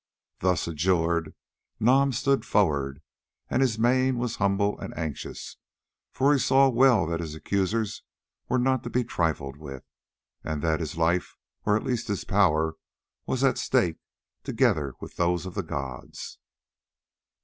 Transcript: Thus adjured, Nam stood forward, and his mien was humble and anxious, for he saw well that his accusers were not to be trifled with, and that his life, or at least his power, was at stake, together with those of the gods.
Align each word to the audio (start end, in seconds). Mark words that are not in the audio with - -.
Thus 0.39 0.67
adjured, 0.67 1.35
Nam 1.79 2.11
stood 2.11 2.43
forward, 2.43 3.03
and 3.51 3.61
his 3.61 3.77
mien 3.77 4.17
was 4.17 4.37
humble 4.37 4.79
and 4.79 4.97
anxious, 4.97 5.57
for 6.11 6.33
he 6.33 6.39
saw 6.39 6.69
well 6.69 7.05
that 7.05 7.19
his 7.19 7.35
accusers 7.35 8.01
were 8.49 8.57
not 8.57 8.81
to 8.81 8.89
be 8.89 9.03
trifled 9.03 9.57
with, 9.57 9.83
and 10.43 10.63
that 10.63 10.79
his 10.79 10.97
life, 10.97 11.37
or 11.67 11.77
at 11.77 11.83
least 11.85 12.07
his 12.07 12.23
power, 12.23 12.77
was 13.27 13.43
at 13.43 13.59
stake, 13.59 13.99
together 14.43 14.95
with 14.99 15.17
those 15.17 15.45
of 15.45 15.53
the 15.53 15.61
gods. 15.61 16.39